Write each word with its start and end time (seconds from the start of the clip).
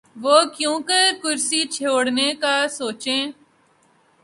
وہ 0.15 0.37
کیونکر 0.55 1.05
کرسی 1.23 1.61
چھوڑنے 1.75 2.29
کا 2.41 2.55
سوچیں؟ 2.77 3.23